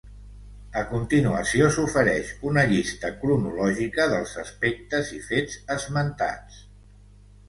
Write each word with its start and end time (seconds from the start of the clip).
A 0.79 0.81
continuació 0.91 1.65
s’ofereix 1.75 2.31
una 2.51 2.63
llista 2.71 3.11
cronològica 3.23 4.07
dels 4.13 4.33
aspectes 4.45 5.13
i 5.17 5.21
fets 5.27 5.59
esmentats. 5.77 6.63